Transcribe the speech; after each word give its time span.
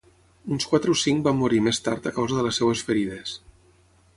Uns 0.53 0.63
quatre 0.69 0.93
o 0.93 0.95
cinc 1.01 1.21
van 1.27 1.37
morir 1.41 1.59
més 1.67 1.81
tard 1.89 2.07
a 2.07 2.15
causa 2.17 2.39
de 2.41 2.47
les 2.49 2.61
seves 2.63 2.85
ferides. 2.89 3.37